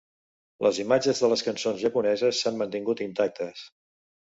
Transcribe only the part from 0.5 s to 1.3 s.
Les imatges de